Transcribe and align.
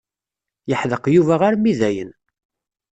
Yeḥdeq 0.69 1.03
Yuba 1.13 1.35
armi 1.47 1.73
dayen. 1.79 2.11